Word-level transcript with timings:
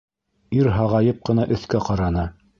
Ир 0.59 0.69
һағайып 0.77 1.21
ҡына 1.31 1.47
өҫкә 1.59 1.85
ҡараны. 1.91 2.27